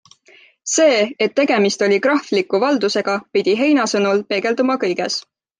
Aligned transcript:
See, 0.75 0.95
et 1.25 1.35
tegemist 1.41 1.85
oli 1.89 2.01
krahvliku 2.07 2.63
valdusega, 2.65 3.19
pidi 3.37 3.57
Heina 3.63 3.89
sõnul 3.95 4.29
peegelduma 4.33 4.83
kõiges. 4.87 5.25